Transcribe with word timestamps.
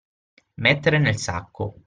Mettere 0.55 0.97
nel 0.97 1.17
sacco. 1.17 1.75